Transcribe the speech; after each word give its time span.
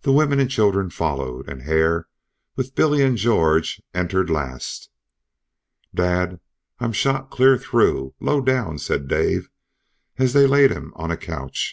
The 0.00 0.12
women 0.14 0.40
and 0.40 0.48
children 0.48 0.88
followed, 0.88 1.46
and 1.46 1.60
Hare, 1.60 2.08
with 2.56 2.74
Billy 2.74 3.02
and 3.02 3.14
George, 3.18 3.82
entered 3.92 4.30
last. 4.30 4.88
"Dad 5.94 6.40
I'm 6.78 6.94
shot 6.94 7.28
clean 7.30 7.58
through 7.58 8.14
low 8.20 8.40
down," 8.40 8.78
said 8.78 9.06
Dave, 9.06 9.50
as 10.16 10.32
they 10.32 10.46
laid 10.46 10.70
him 10.70 10.94
on 10.96 11.10
a 11.10 11.16
couch. 11.18 11.68